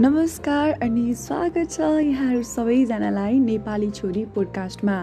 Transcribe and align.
नमस्कार 0.00 0.70
अनि 0.82 1.14
स्वागत 1.18 1.70
छ 1.70 1.80
यहाँहरू 1.80 2.42
सबैजनालाई 2.46 3.38
नेपाली 3.38 3.90
छोरी 3.90 4.24
पोडकास्टमा 4.34 4.94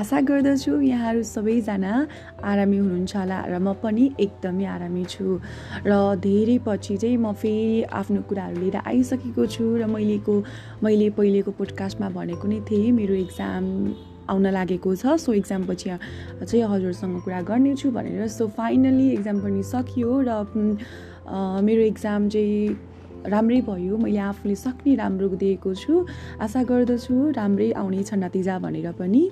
आशा 0.00 0.20
गर्दछु 0.24 0.80
यहाँहरू 0.80 1.22
सबैजना 1.22 1.92
आरामी 2.40 2.76
हुनुहुन्छ 2.78 3.16
होला 3.16 3.40
र 3.44 3.58
म 3.60 3.72
पनि 3.82 4.08
एकदमै 4.16 4.64
आरामी 4.64 5.04
छु। 5.04 5.36
र 5.84 5.92
धेरै 6.24 6.56
पछि 6.64 6.96
चाहिँ 6.96 7.16
म 7.16 7.32
फेरि 7.36 7.82
आफ्नो 7.92 8.20
कुराहरू 8.24 8.56
लिएर 8.56 8.76
आइसकेको 8.88 9.46
छु 9.52 9.64
र 9.76 9.86
मैलेको 9.92 10.34
मैले 10.80 11.10
पहिलेको 11.12 11.50
पोडकास्टमा 11.52 12.08
भनेको 12.16 12.48
नै 12.48 12.60
थिएँ 12.64 12.92
मेरो 12.96 13.14
इक्जाम 13.28 13.64
आउन 14.32 14.46
लागेको 14.48 14.96
छ। 14.96 15.20
सो 15.20 15.32
इक्जाम 15.44 15.68
पछि 15.68 15.88
चाहिँ 16.48 16.64
हजुरसँग 16.72 17.20
कुरा 17.20 17.40
गर्नेछु 17.52 17.90
भनेर। 17.92 18.28
सो 18.32 18.48
फाइनली 18.56 19.12
इक्जाम 19.12 19.44
पनि 19.44 19.62
सकियो 19.76 20.12
र 20.24 20.30
मेरो 21.68 21.82
इक्जाम 21.92 22.28
चाहिँ 22.32 22.96
राम्रै 23.26 23.60
भयो 23.66 23.96
मैले 23.98 24.18
आफूले 24.18 24.54
सक्ने 24.54 24.94
राम्रो 24.94 25.28
दिएको 25.36 25.74
छु। 25.74 26.06
आशा 26.40 26.62
गर्दछु 26.62 27.14
राम्रै 27.36 27.70
आउनेछ 27.72 28.10
नतिजा 28.14 28.58
भनेर 28.58 28.92
पनि। 28.94 29.22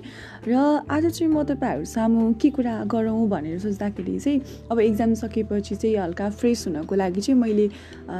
र 0.47 0.53
आज 0.89 1.05
चाहिँ 1.07 1.31
म 1.31 1.43
तपाईँहरू 1.43 1.85
सामु 1.85 2.33
के 2.41 2.49
कुरा 2.51 2.75
गरौँ 2.91 3.27
भनेर 3.29 3.59
सोच्दाखेरि 3.59 4.19
चाहिँ 4.19 4.41
अब 4.71 4.79
इक्जाम 4.79 5.13
सकेपछि 5.23 5.75
चाहिँ 5.75 5.95
हल्का 5.97 6.29
फ्रेस 6.29 6.67
हुनको 6.67 6.95
लागि 6.95 7.21
चाहिँ 7.21 7.39
मैले 7.41 7.67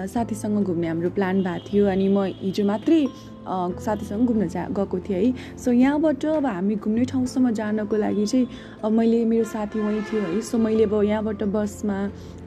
साथीसँग 0.07 0.63
घुम्ने 0.63 0.87
हाम्रो 0.87 1.09
प्लान 1.11 1.43
भएको 1.43 1.65
थियो। 1.67 1.85
अनि 1.87 2.07
म 2.07 2.23
हिजो 2.41 2.63
मात्रै 2.65 3.01
साथीसँग 3.47 4.27
घुम्न 4.27 4.47
जा 4.47 4.65
गएको 4.69 4.99
थिएँ 4.99 5.17
है। 5.17 5.57
सो 5.57 5.71
यहाँबाट 5.71 6.25
अब 6.25 6.45
हामी 6.45 6.75
घुम्ने 6.75 7.05
ठाउँसम्म 7.05 7.51
जानको 7.51 7.95
लागि 7.97 8.25
चाहिँ 8.25 8.47
अब 8.83 8.91
मैले 8.91 9.23
मेरो 9.25 9.43
साथी 9.45 9.79
वहीँ 9.79 10.01
थियो 10.11 10.21
है। 10.21 10.41
सो 10.41 10.57
मैले 10.57 10.83
अब 10.83 10.93
यहाँबाट 11.03 11.43
बसमा 11.43 11.97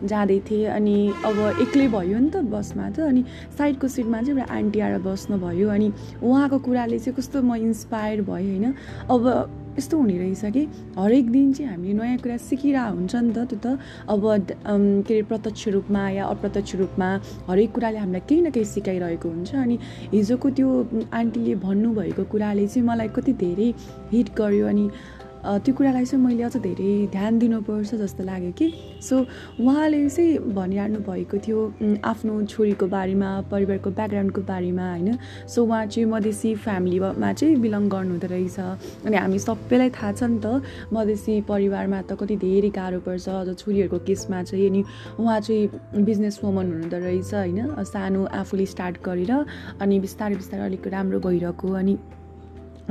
जाँदै 0.05 0.39
थिएँ 0.51 0.67
अनि 0.67 0.97
अब 1.25 1.39
एक्लै 1.61 1.89
भयो 1.89 2.19
नि 2.19 2.31
त 2.31 2.37
बसमा 2.49 2.91
त। 2.91 3.01
अनि 3.01 3.25
साइडको 3.59 3.89
सिटमा 3.89 4.23
चाहिँ 4.23 4.39
एउटा 4.39 4.55
आन्टी 4.55 4.81
आएर 4.81 4.99
बस्नुभयो। 5.05 5.69
अनि 5.69 5.93
उहाँको 6.23 6.59
कुराले 6.59 6.99
चाहिँ 6.99 7.17
कस्तो 7.17 7.43
म 7.43 7.55
इन्सपायर 7.57 8.23
भएँ 8.23 8.49
होइन? 8.51 8.75
अब 9.11 9.23
यस्तो 9.81 9.97
हुने 9.97 10.17
रहेछ 10.19 10.45
कि 10.53 10.63
हरेक 10.99 11.31
दिन 11.33 11.53
चाहिँ 11.57 11.71
हामीले 11.73 11.93
नयाँ 11.97 12.19
कुरा 12.21 12.37
सिकिरहेको 12.37 12.97
हुन्छ 12.97 13.15
नि 13.17 13.33
त 13.33 13.49
त्यो 13.49 13.59
त। 13.65 13.79
अब 14.13 14.23
के 15.09 15.15
अरे 15.15 15.23
प्रत्यक्ष 15.31 15.69
रूपमा 15.75 16.03
या 16.11 16.25
अप्रत्यक्ष 16.37 16.75
रूपमा 16.77 17.09
हरेक 17.49 17.71
कुराले 17.75 17.99
हामीलाई 17.99 18.23
केही 18.29 18.41
न 18.41 18.51
केही 18.53 18.65
सिकाइरहेको 18.77 19.29
हुन्छ 19.29 19.55
अनि 19.57 19.79
हिजोको 20.13 20.51
त्यो 20.59 20.69
आन्टीले 21.13 21.55
भन्नुभएको 21.65 22.25
कुराले 22.33 22.67
चाहिँ 22.69 22.87
मलाई 22.89 23.09
कति 23.17 23.33
धेरै 23.41 23.69
हिट 24.13 24.29
गर्यो 24.39 24.67
अनि 24.69 24.85
त्यो 25.41 25.75
कुरालाई 25.75 26.05
चाहिँ 26.05 26.25
मैले 26.25 26.43
अझ 26.43 26.57
धेरै 26.57 27.07
ध्यान 27.13 27.39
दिनुपर्छ 27.39 27.95
जस्तो 27.95 28.25
लाग्यो 28.25 28.53
कि। 28.53 28.67
सो 29.01 29.17
उहाँले 29.61 30.09
चाहिँ 30.09 30.53
भनिरहनु 30.53 30.99
भएको 31.01 31.37
थियो 31.41 31.59
आफ्नो 32.05 32.33
छोरीको 32.45 32.87
बारेमा 32.87 33.29
परिवारको 33.51 33.91
ब्याकग्राउन्डको 33.91 34.41
बारेमा 34.45 34.87
होइन। 34.91 35.19
सो 35.49 35.65
उहाँ 35.65 35.87
चाहिँ 35.87 36.09
मधेसी 36.11 36.55
फ्यामिलीमा 36.61 37.33
चाहिँ 37.33 37.57
बिलङ 37.57 37.89
गर्नुहुँदो 37.89 38.27
रहेछ। 38.29 38.59
अनि 39.07 39.17
हामी 39.17 39.39
सबैलाई 39.39 39.91
थाहा 39.97 40.13
छ 40.13 40.23
नि 40.29 40.39
त 40.45 40.61
मधेसी 40.93 41.41
परिवारमा 41.49 42.01
त 42.05 42.21
कति 42.21 42.37
धेरै 42.37 42.71
गाह्रो 42.77 43.01
पर्छ 43.01 43.29
अझ 43.29 43.49
छोरीहरूको 43.57 43.99
केसमा 44.05 44.43
चाहिँ। 44.45 44.69
अनि 44.69 44.85
उहाँ 45.19 45.41
चाहिँ 45.41 46.05
बिजनेस 46.05 46.41
वुमन 46.45 46.67
हुनुहुँदो 46.69 46.99
रहेछ 47.01 47.35
होइन। 47.35 47.85
सानो 47.85 48.25
आफूले 48.29 48.67
स्टार्ट 48.67 48.97
गरेर 49.05 49.33
अनि 49.81 50.01
बिस्तारै 50.01 50.37
बिस्तारै 50.37 50.65
अलिक 50.65 50.87
राम्रो 50.87 51.19
भइरहेको 51.21 51.69
अनि 51.81 51.97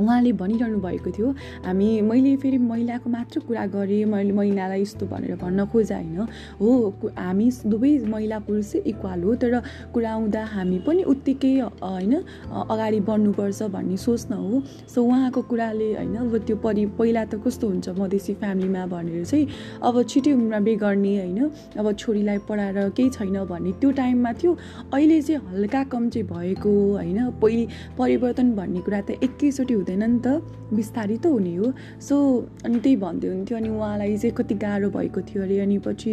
उहाँले 0.00 0.32
भनिरहनु 0.32 0.78
भएको 0.80 1.10
थियो 1.10 1.28
हामी 1.64 1.88
मैले 2.00 2.36
फेरि 2.36 2.58
महिलाको 2.60 3.10
मात्र 3.10 3.40
कुरा 3.46 3.66
गरेँ 3.74 4.04
मैले 4.06 4.32
महिलालाई 4.32 4.82
यस्तो 4.82 5.06
भनेर 5.06 5.36
भन्न 5.36 5.66
खोजेँ 5.66 5.96
होइन? 5.96 6.18
हो 6.60 6.68
हामी 7.18 7.50
दुवै 7.66 7.92
महिला 8.08 8.38
पुरुष 8.40 8.72
चाहिँ 8.72 8.84
इक्वल 8.86 9.22
हो 9.22 9.34
तर 9.36 9.54
कुरा 9.92 10.10
आउँदा 10.10 10.44
हामी 10.54 10.78
पनि 10.86 11.02
उत्तिकै 11.12 11.52
होइन 11.60 12.14
अगाडि 12.70 13.00
बढ्नुपर्छ 13.00 13.62
भन्ने 13.70 13.96
सोच 13.96 14.26
न 14.30 14.34
हो। 14.34 14.62
सो 14.94 15.02
उहाँको 15.02 15.42
कुराले 15.42 15.88
होइन 15.94 16.16
अब 16.16 16.36
त्यो 16.46 16.56
परि 16.56 16.86
पहिला 16.98 17.24
त 17.24 17.42
कस्तो 17.44 17.68
हुन्छ 17.68 17.88
मधेसी 17.98 18.34
फ्यामिलीमा 18.34 18.86
भनेर 18.86 19.24
चाहिँ 19.24 19.46
अब 19.82 20.02
छिटै 20.08 20.32
उमेरमा 20.32 20.58
बे 20.60 20.74
गर्ने 20.76 21.12
होइन 21.18 21.38
अब 21.78 21.92
छोरीलाई 21.92 22.38
पढाएर 22.48 22.88
केही 22.96 23.10
छैन 23.10 23.36
भन्ने 23.44 23.72
त्यो 23.80 23.90
टाइममा 23.90 24.32
थियो। 24.32 24.52
अहिले 24.94 25.20
चाहिँ 25.22 25.40
हल्का 25.50 25.82
कम 25.92 26.08
चाहिँ 26.08 26.26
भएको 26.26 26.70
होइन 26.92 27.18
पहिले 27.42 27.66
परिवर्तन 27.98 28.46
भन्ने 28.56 28.80
कुरा 28.80 29.00
त 29.00 29.10
एकैचोटि 29.22 29.74
हुँदैन 29.74 29.89
हुँदैन 29.90 30.10
नि 30.10 30.20
त। 30.22 30.26
बिस्तारै 30.70 31.16
त 31.18 31.26
हुने 31.26 31.54
हो। 31.56 31.72
सो 31.98 32.16
अनि 32.64 32.78
त्यही 32.78 32.96
भन्दै 32.96 33.28
हुन्थ्यो 33.28 33.56
अनि 33.58 33.68
उहाँलाई 33.68 34.16
चाहिँ 34.16 34.34
कति 34.38 34.54
गाह्रो 34.54 34.88
भएको 34.90 35.20
थियो 35.26 35.42
अरे 35.42 35.58
अनि 35.60 35.78
पछि 35.82 36.10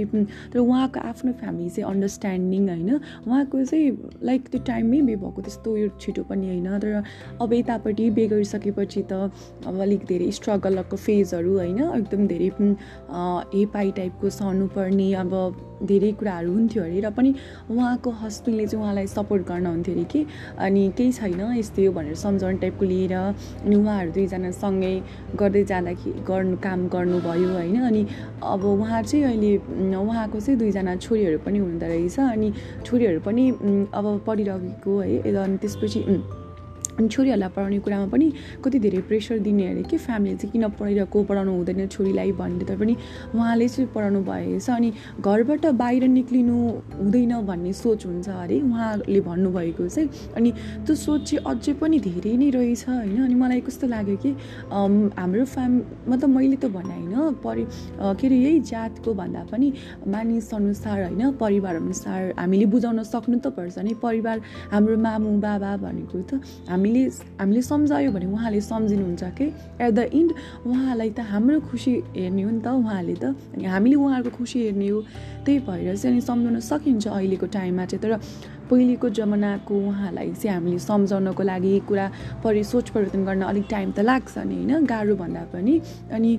तर 0.53 0.59
उहाँको 0.59 0.99
आफ्नो 0.99 1.31
फ्यामिली 1.37 1.69
चाहिँ 1.69 1.85
अन्डरस्ट्यान्डिङ 1.93 2.63
होइन। 2.69 2.89
उहाँको 3.27 3.63
चाहिँ 3.63 3.87
लाइक 4.23 4.41
त्यो 4.49 4.61
टाइममै 4.65 5.01
बे 5.01 5.15
भएको 5.15 5.41
त्यस्तो 5.41 5.73
उयो 5.73 5.87
छिटो 6.01 6.23
पनि 6.25 6.47
होइन। 6.47 6.67
तर 6.79 7.03
अब 7.41 7.53
यतापट्टि 7.53 8.09
बे 8.17 8.27
गरिसकेपछि 8.27 9.01
त 9.11 9.29
अब 9.67 9.79
अलिक 9.81 10.01
धेरै 10.09 10.31
स्ट्रगलको 10.31 10.97
फेजहरू 10.97 11.53
होइन 11.57 11.79
एकदम 12.01 12.27
धेरै 12.27 12.49
हेपाई 13.53 13.91
टाइपको 13.97 14.29
सहनुपर्ने 14.29 15.13
अब 15.21 15.31
धेरै 15.83 16.11
कुराहरू 16.19 16.51
हुन्थ्यो 16.53 16.83
अरे 16.83 16.99
र 17.01 17.09
पनि 17.17 17.33
उहाँको 17.69 18.09
हस्बेन्डले 18.21 18.65
चाहिँ 18.67 18.83
उहाँलाई 18.83 19.07
सपोर्ट 19.07 19.47
गर्न 19.47 19.65
हुन्थ्यो 19.65 19.95
अरे 19.95 20.03
कि? 20.03 20.25
अनि 20.57 20.81
केही 20.97 21.11
छैन 21.11 21.41
यस्तै 21.57 21.85
हो 21.85 21.91
भनेर 21.93 22.15
सम्झाउने 22.15 22.57
टाइपको 22.57 22.85
लिएर 22.85 23.13
अनि 23.13 23.75
उहाँहरू 23.75 24.11
दुईजना 24.11 24.51
सँगै 24.51 24.93
गर्दै 25.39 25.63
जाँदाखेरि 25.63 26.23
गर्नु 26.27 26.57
काम 26.63 26.87
गर्नुभयो 26.87 27.49
होइन। 27.53 27.81
अनि 27.81 28.05
अब 28.43 28.63
उहाँ 28.65 29.01
चाहिँ 29.03 29.23
अहिले 29.25 29.95
उहाँको 29.95 30.39
चाहिँ 30.39 30.59
दुईजना 30.59 30.95
छोरीहरू 30.95 31.39
पनि 31.45 31.59
हुँदो 31.59 31.85
रहेछ 31.85 32.19
अनि 32.19 32.51
छोरीहरू 32.85 33.19
पनि 33.21 33.43
अब 33.93 34.05
पढिरहेको 34.27 34.99
है। 34.99 35.35
अनि 35.37 35.57
त्यसपछि 35.57 35.99
अनि 36.97 37.07
छोरीहरूलाई 37.07 37.49
पढाउने 37.55 37.79
कुरामा 37.79 38.07
पनि 38.13 38.31
कति 38.63 38.79
धेरै 38.79 39.01
प्रेसर 39.07 39.39
दिने 39.39 39.67
अरे 39.71 39.83
कि 39.83 39.97
फ्यामिलीले 39.97 40.37
चाहिँ 40.37 40.51
किन 40.51 40.67
पढाइरहेको 40.77 41.23
पढाउनु 41.29 41.51
हुँदैन 41.57 41.87
छोरीलाई 41.87 42.31
भन्ने 42.39 42.75
पनि 42.75 42.95
उहाँले 43.35 43.67
चाहिँ 43.67 43.89
पढाउनु 43.95 44.21
भएछ। 44.23 44.69
अनि 44.69 44.89
घरबाट 45.21 45.65
बाहिर 45.77 46.03
निक्लिनु 46.07 46.57
हुँदैन 46.97 47.33
भन्ने 47.45 47.73
सोच 47.73 48.05
हुन्छ 48.05 48.29
अरे 48.29 48.59
उहाँले 48.61 49.21
भन्नुभएको 49.21 49.87
चाहिँ। 49.87 50.09
अनि 50.37 50.51
त्यो 50.85 50.95
सोच 50.95 51.21
चाहिँ 51.29 51.43
अझै 51.45 51.73
पनि 51.81 51.99
धेरै 51.99 52.35
नै 52.37 52.49
रहेछ 52.49 52.83
होइन। 52.89 53.23
अनि 53.23 53.35
मलाई 53.35 53.61
कस्तो 53.67 53.87
लाग्यो 53.87 54.15
कि 54.17 54.31
हाम्रो 54.71 55.45
फ्याम 55.45 55.71
मतलब 56.09 56.29
मैले 56.29 56.55
त 56.57 56.65
भने 56.73 56.95
होइन 56.97 57.33
परि 57.43 57.63
के 57.99 58.27
अरे 58.27 58.37
यही 58.37 58.59
जातको 58.71 59.13
भन्दा 59.13 59.43
पनि 59.51 59.67
मानिस 60.07 60.53
अनुसार 60.53 61.03
होइन 61.03 61.31
परिवार 61.37 61.75
अनुसार 61.75 62.33
हामीले 62.39 62.65
बुझाउन 62.73 63.03
सक्नु 63.03 63.37
त 63.39 63.47
पर्छ 63.53 63.77
नि। 63.85 63.93
परिवार 64.01 64.41
हाम्रो 64.71 64.97
मामु 64.97 65.37
बाबा 65.39 65.71
भनेको 65.77 66.21
त 66.29 66.41
हामी 66.69 66.86
हामीले 66.87 67.09
हामीले 67.39 67.61
सम्झायो 67.61 68.11
भने 68.11 68.25
उहाँले 68.25 68.61
सम्झिनुहुन्छ 68.61 69.23
कि? 69.23 69.45
एट 69.81 69.91
द 69.91 69.99
इन्ड 69.99 70.31
उहाँलाई 70.67 71.09
त 71.09 71.19
हाम्रो 71.19 71.59
खुसी 71.67 71.91
हेर्ने 72.15 72.41
हो 72.41 72.51
नि 72.51 72.61
त 72.63 72.67
उहाँले 72.67 73.15
त। 73.15 73.23
अनि 73.55 73.63
हामीले 73.63 73.95
उहाँहरूको 73.95 74.37
खुसी 74.37 74.59
हेर्ने 74.63 74.87
हो। 74.87 75.01
त्यही 75.43 75.59
भएर 75.67 75.95
चाहिँ 75.97 76.15
अनि 76.15 76.21
सम्झाउन 76.21 76.59
सकिन्छ 76.59 77.07
अहिलेको 77.07 77.45
टाइममा 77.45 77.85
चाहिँ। 77.85 78.01
तर 78.01 78.11
पहिलेको 78.69 79.09
जमानाको 79.19 79.75
उहाँलाई 79.87 80.31
चाहिँ 80.33 80.53
हामीले 80.53 80.79
सम्झाउनको 80.79 81.43
लागि 81.43 81.73
कुरा 81.87 82.05
परि 82.43 82.63
सोच 82.63 82.89
परिवर्तन 82.89 83.25
गर्न 83.25 83.41
अलिक 83.51 83.65
टाइम 83.69 83.91
त 83.91 83.99
लाग्छ 83.99 84.37
नि 84.37 84.55
होइन? 84.55 84.85
गाह्रो 84.85 85.15
भन्दा 85.15 85.43
पनि। 85.53 85.75
अनि 86.11 86.31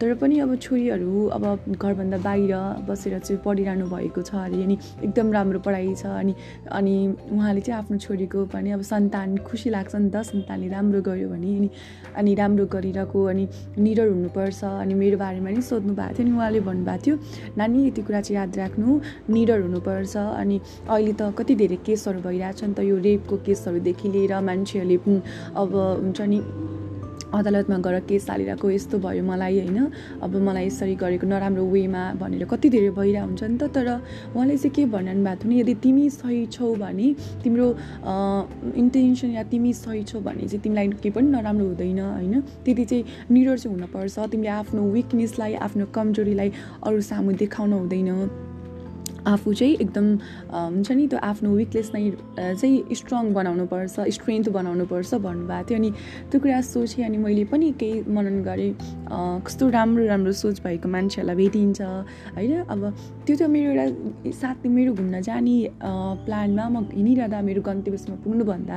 तर 0.00 0.14
पनि 0.20 0.38
अब 0.38 0.54
छोरीहरू 0.56 1.26
अब 1.36 1.44
घरभन्दा 1.74 2.18
बाहिर 2.24 2.52
बसेर 2.88 3.18
चाहिँ 3.18 3.40
पढिरहनु 3.44 3.86
भएको 3.86 4.22
छ 4.22 4.34
अरे 4.34 4.62
अनि 4.62 4.76
एकदम 5.04 5.32
राम्रो 5.32 5.58
पढाइ 5.66 5.94
छ 5.94 6.06
अनि 6.06 6.34
अनि 6.72 6.94
उहाँले 7.32 7.60
चाहिँ 7.60 7.78
आफ्नो 7.78 7.98
छोरीको 7.98 8.44
पनि 8.54 8.70
अब 8.70 8.82
सन्तान 8.82 9.36
खुसी 9.46 9.70
लाग्छ 9.70 9.94
नि 9.94 10.10
त। 10.10 10.22
सन्तानले 10.24 10.68
राम्रो 10.68 11.00
गर्यो 11.02 11.28
भने 11.28 11.56
अनि 11.56 11.70
अनि 12.16 12.34
राम्रो 12.34 12.66
गरिरहेको 12.74 13.24
अनि 13.24 13.44
निडर 13.78 14.08
हुनुपर्छ 14.08 14.64
अनि 14.64 14.94
मेरो 14.94 15.18
बारेमा 15.18 15.50
नि 15.50 15.62
सोध्नु 15.62 15.94
भएको 15.94 16.14
थियो 16.14 16.26
अनि 16.26 16.36
उहाँले 16.36 16.60
भन्नुभएको 16.60 17.02
थियो 17.04 17.16
नानी 17.58 17.86
यति 17.86 18.02
कुरा 18.02 18.20
चाहिँ 18.20 18.36
याद 18.38 18.58
राख्नु 18.58 19.00
निडर 19.30 19.60
हुनुपर्छ 19.60 20.16
अनि 20.16 20.60
अहिले 20.88 21.12
त 21.12 21.34
कति 21.38 21.54
धेरै 21.64 21.80
केसहरू 21.88 22.20
भइरहेछ 22.28 22.64
नि 22.64 22.74
त 22.76 22.80
यो 22.84 22.96
रेपको 23.08 23.36
केसहरूदेखि 23.48 24.08
लिएर 24.14 24.32
मान्छेहरूले 24.48 24.98
अब 25.56 25.70
हुन्छ 26.04 26.20
नि 26.32 26.40
अदालतमा 27.34 27.76
गएर 27.82 27.98
केस 28.06 28.30
हालिरहेको 28.30 28.70
यस्तो 28.70 28.98
भयो 29.02 29.22
मलाई 29.26 29.58
होइन। 29.58 29.78
अब 30.22 30.32
मलाई 30.38 30.66
यसरी 30.66 30.94
गरेको 30.94 31.26
नराम्रो 31.26 31.64
वेमा 31.66 32.02
भनेर 32.22 32.44
कति 32.46 32.68
धेरै 32.70 32.90
भइरहेको 32.94 33.26
हुन्छ 33.26 33.42
नि 33.42 33.58
त। 33.58 33.74
तर 33.74 33.88
उहाँले 34.38 34.54
चाहिँ 34.54 34.70
के 34.70 34.84
भन्नु 34.86 35.18
भएको 35.18 35.42
थियो 35.42 35.58
यदि 35.60 35.74
तिमी 35.82 36.04
सही 36.14 36.46
छौ 36.54 36.74
भने 36.78 37.08
तिम्रो 37.42 37.66
इन्टेन्सन 38.78 39.30
या 39.34 39.42
तिमी 39.50 39.72
सही 39.74 40.02
छौ 40.06 40.20
भने 40.22 40.46
चाहिँ 40.46 40.62
तिमीलाई 40.62 40.86
केही 41.02 41.10
पनि 41.10 41.28
नराम्रो 41.34 41.66
हुँदैन 41.74 42.00
होइन। 42.06 42.34
त्यति 42.62 42.84
चाहिँ 42.86 43.04
निडर 43.34 43.58
चाहिँ 43.58 43.74
हुनपर्छ। 43.74 44.30
तिमीले 44.30 44.54
आफ्नो 44.62 44.82
विकनेसलाई 44.94 45.54
आफ्नो 45.58 45.84
कमजोरीलाई 45.90 46.50
अरू 46.86 47.00
सामु 47.02 47.32
देखाउन 47.42 47.72
हुँदैन। 47.72 48.43
आफू 49.26 49.52
चाहिँ 49.54 49.74
एकदम 49.80 50.06
हुन्छ 50.52 50.90
नि 50.92 51.06
त्यो 51.08 51.18
आफ्नो 51.18 51.50
विकनेस 51.56 51.90
नै 51.94 52.10
चाहिँ 52.36 52.94
स्ट्रङ 52.94 53.32
बनाउनुपर्छ 53.34 54.00
स्ट्रेन्थ 54.16 54.48
बनाउनुपर्छ 54.56 55.14
भन्नुभएको 55.14 55.68
थियो। 55.68 55.78
अनि 55.78 55.90
त्यो 56.30 56.40
कुरा 56.40 56.60
सोचेँ 56.60 57.04
अनि 57.04 57.18
मैले 57.18 57.44
पनि 57.52 57.70
केही 57.80 58.02
मनन 58.08 58.42
गरेँ। 58.42 58.72
कस्तो 59.46 59.68
राम्रो 59.70 60.06
राम्रो 60.06 60.32
सोच 60.32 60.60
भएको 60.64 60.88
मान्छेहरूलाई 60.88 61.36
भेटिन्छ 61.36 61.80
होइन? 62.36 62.52
अब 62.68 62.82
त्यो 63.26 63.36
त 63.36 63.42
मेरो 63.48 63.70
एउटा 63.72 64.30
साथी 64.40 64.68
मेरो 64.68 64.92
घुम्न 64.94 65.20
जाने 65.20 65.56
प्लानमा 66.24 66.68
म 66.68 66.76
हिँडिरहँदा 66.92 67.40
मेरो 67.40 67.60
गन्तव्यसम्म 67.62 68.16
पुग्नुभन्दा 68.24 68.76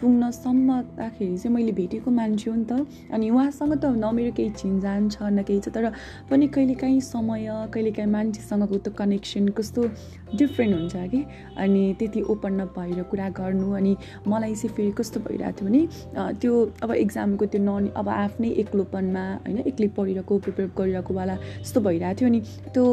पुग्नसम्मदाखेरि 0.00 1.36
चाहिँ 1.38 1.54
मैले 1.54 1.72
भेटेको 1.72 2.10
मान्छे 2.10 2.50
हो 2.50 2.56
नि 2.56 2.64
त। 2.70 2.86
अनि 3.12 3.30
उहाँसँग 3.30 3.74
त 3.82 3.84
न 3.98 4.14
मेरो 4.14 4.32
केही 4.36 4.50
चिनजान 4.54 5.08
छ 5.10 5.22
न 5.22 5.42
केही 5.42 5.60
छ 5.60 5.68
तर 5.74 5.90
पनि 6.30 6.46
कहिलेकाहीँ 6.54 7.00
समय 7.02 7.46
कहिलेकाहीँ 7.74 8.10
मान्छेसँगको 8.10 8.76
त्यो 8.78 8.92
कनेक्सन 8.98 9.48
कस्तो 9.58 9.87
डिफ्रेन्ट 10.34 10.74
हुन्छ 10.74 11.10
कि? 11.10 11.24
अनि 11.58 11.82
त्यति 11.98 12.20
ओपन 12.30 12.52
नभएर 12.60 13.02
कुरा 13.10 13.28
गर्नु 13.38 13.72
अनि 13.72 13.96
मलाई 14.28 14.54
चाहिँ 14.54 14.74
फेरि 14.76 14.90
कस्तो 14.98 15.20
भइरहेको 15.20 15.58
थियो 15.58 15.68
भने 15.68 16.34
त्यो 16.40 16.52
अब 16.82 16.92
इक्जामको 16.94 17.46
त्यो 17.46 17.62
नन 17.62 17.88
अब 17.96 18.08
आफ्नै 18.08 18.50
एक्लोपनमा 18.64 19.24
होइन 19.46 19.58
एक्लै 19.66 19.88
पढिरहेको 19.96 20.38
प्रिपेयर 20.38 20.70
गरिरहेको 20.78 21.14
वाला 21.14 21.36
जस्तो 21.36 21.80
भइरहेको 21.80 22.20
थियो 22.20 22.28
अनि 22.28 22.40
त्यो 22.74 22.84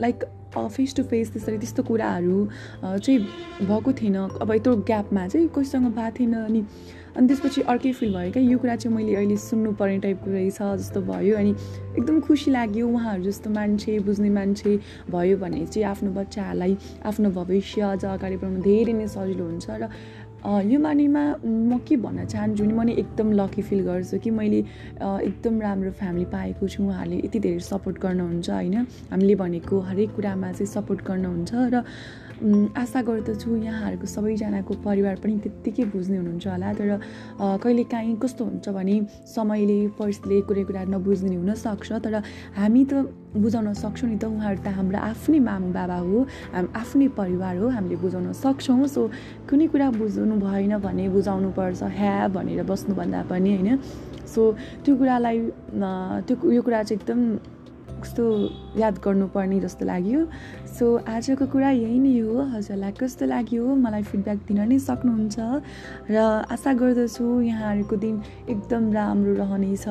लाइक 0.00 0.24
फेस 0.56 0.94
टु 0.96 1.02
फेस 1.04 1.32
त्यसरी 1.32 1.58
त्यस्तो 1.58 1.82
कुराहरू 1.82 2.38
चाहिँ 2.82 3.18
भएको 3.66 3.92
थिएन। 3.92 4.16
अब 4.40 4.52
यत्रो 4.54 4.76
ग्यापमा 4.88 5.26
चाहिँ 5.28 5.48
कोहीसँग 5.48 5.86
भएको 5.92 6.18
थिएन 6.18 6.34
अनि 6.34 6.62
अनि 7.16 7.26
त्यसपछि 7.28 7.60
अर्कै 7.72 7.92
फिल 7.92 8.12
भयो 8.14 8.30
क्या। 8.32 8.42
यो 8.42 8.58
कुरा 8.58 8.76
चाहिँ 8.76 8.96
मैले 8.96 9.14
अहिले 9.16 9.36
सुन्नुपर्ने 9.36 9.98
टाइपको 10.04 10.30
रहेछ 10.30 10.58
जस्तो 10.82 11.00
भयो 11.08 11.36
अनि 11.36 11.50
एकदम 11.96 12.20
खुसी 12.20 12.50
लाग्यो 12.50 12.88
उहाँहरू 12.88 13.22
जस्तो 13.24 13.50
मान्छे 13.50 13.98
बुझ्ने 14.04 14.30
मान्छे 14.30 14.78
भयो 15.10 15.36
भने 15.40 15.64
चाहिँ 15.66 15.88
आफ्नो 15.88 16.10
बच्चाहरूलाई 16.20 16.76
आफ्नो 17.08 17.30
भविष्य 17.40 17.80
अझ 17.80 18.04
अगाडि 18.04 18.36
बढाउनु 18.36 18.62
धेरै 18.62 18.92
नै 18.92 19.08
सजिलो 19.08 19.44
हुन्छ 19.44 19.66
र 19.80 19.88
यो 20.46 20.78
बारेमा 20.78 21.22
म 21.44 21.78
के 21.88 21.96
भन्न 21.96 22.24
चाहन्छु 22.26 22.64
भने 22.64 22.74
म 22.74 22.82
नि 22.86 22.92
एकदम 23.02 23.32
लकी 23.32 23.62
फिल 23.62 23.80
गर्छु 23.82 24.18
कि 24.22 24.30
मैले 24.30 24.58
एकदम 25.00 25.60
राम्रो 25.60 25.90
फ्यामिली 25.98 26.24
पाएको 26.30 26.68
छु 26.68 26.82
उहाँहरूले 26.84 27.16
यति 27.24 27.38
धेरै 27.40 27.58
सपोर्ट 27.66 27.96
गर्नुहुन्छ 27.98 28.50
होइन? 28.50 28.76
हामीले 29.10 29.34
भनेको 29.42 29.80
हरेक 29.88 30.14
कुरामा 30.16 30.52
चाहिँ 30.52 30.70
सपोर्ट 30.70 31.00
गर्नुहुन्छ 31.08 31.50
र 31.74 31.82
आशा 32.36 33.00
गर्दछु 33.02 33.48
यहाँहरूको 33.56 34.06
सबैजनाको 34.06 34.74
परिवार 34.84 35.14
पनि 35.24 35.34
त्यत्तिकै 35.40 35.84
बुझ्ने 35.88 36.16
हुनुहुन्छ 36.16 36.46
होला। 36.46 36.72
तर 36.76 36.90
कहिलेकाहीँ 37.64 38.16
कस्तो 38.22 38.44
हुन्छ 38.44 38.68
भने 38.76 38.96
समयले 39.34 39.78
परिस्थितिले 39.96 40.40
कुनै 40.44 40.64
कुरा 40.68 40.82
नबुझ्ने 40.92 41.36
हुनसक्छ 41.36 41.92
तर 42.04 42.14
हामी 42.60 42.82
त 42.84 43.08
बुझाउन 43.40 43.72
सक्छौँ 43.72 44.08
नि 44.10 44.16
त 44.20 44.24
उहाँहरू 44.28 44.60
त 44.60 44.68
हाम्रो 44.68 44.98
आफ्नै 45.00 45.40
मामु 45.48 45.68
बाबा 45.72 45.98
हो 46.04 46.18
हाम 46.52 46.66
आफ्नै 46.76 47.08
परिवार 47.16 47.56
हो 47.56 47.68
हामीले 47.72 47.96
बुझाउन 48.04 48.32
सक्छौँ। 48.36 48.86
सो 48.86 49.00
कुनै 49.48 49.66
कुरा 49.72 49.88
बुझ्नु 49.96 50.36
भएन 50.36 50.76
भने 50.84 51.08
बुझाउनु 51.16 51.50
पर्छ 51.56 51.82
ह्या 51.88 52.28
भनेर 52.36 52.62
बस्नुभन्दा 52.68 53.22
पनि 53.32 53.50
होइन? 53.56 53.80
सो 54.28 54.40
त्यो 54.84 54.92
कुरालाई 54.96 55.38
त्यो 56.26 56.34
यो 56.52 56.62
कुरा 56.62 56.82
चाहिँ 56.82 57.00
एकदम 57.00 57.20
कस्तो 58.06 58.24
याद 58.78 58.98
गर्नुपर्ने 59.02 59.58
जस्तो 59.60 59.84
लाग्यो। 59.84 60.20
सो 60.78 60.84
आजको 61.10 61.46
कुरा 61.50 61.70
यही 61.74 61.98
नै 61.98 62.14
हो। 62.22 62.38
हजुरलाई 62.54 62.92
कस्तो 63.02 63.26
लाग्यो? 63.26 63.64
मलाई 63.74 64.02
फिडब्याक 64.06 64.38
दिन 64.46 64.60
नै 64.70 64.78
सक्नुहुन्छ 64.78 65.36
र 66.14 66.16
आशा 66.54 66.72
गर्दछु 66.78 67.26
यहाँहरूको 67.50 67.96
दिन 67.98 68.14
एकदम 68.54 68.82
राम्रो 68.94 69.32
रहनेछ। 69.42 69.86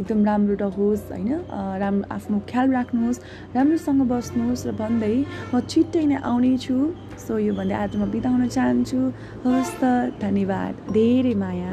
एकदम 0.00 0.24
राम्रो 0.28 0.54
रहोस् 0.60 1.08
होइन? 1.08 1.32
राम्रो 1.80 2.04
आफ्नो 2.12 2.36
ख्याल 2.50 2.66
राख्नुहोस् 2.76 3.20
राम्रोसँग 3.56 4.02
बस्नुहोस् 4.12 4.66
र 4.68 4.70
भन्दै 4.76 5.14
म 5.54 5.60
छिट्टै 5.70 6.04
नै 6.04 6.16
आउने 6.20 6.52
छु 6.60 6.76
सो 7.16 7.38
यो 7.38 7.52
भन्दै 7.56 7.76
आज 7.80 7.96
म 7.96 8.10
बिताउन 8.12 8.48
चाहन्छु। 8.48 9.00
हवस् 9.46 9.72
त 9.80 10.12
धन्यवाद। 10.20 10.92
धेरै 10.92 11.34
माया। 11.40 11.72